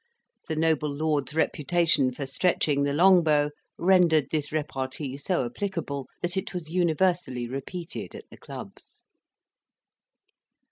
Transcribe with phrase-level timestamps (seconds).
[0.47, 6.35] The noble lord's reputation for stretching the long bow rendered this repartee so applicable, that
[6.35, 9.03] it was universally repeated at the clubs.